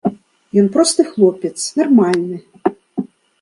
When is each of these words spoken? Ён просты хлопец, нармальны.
Ён 0.61 0.69
просты 0.77 1.05
хлопец, 1.11 1.53
нармальны. 1.83 2.37